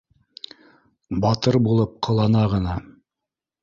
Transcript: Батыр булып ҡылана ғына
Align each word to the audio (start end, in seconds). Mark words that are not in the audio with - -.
Батыр 1.25 1.59
булып 1.69 1.95
ҡылана 2.09 2.47
ғына 2.57 2.79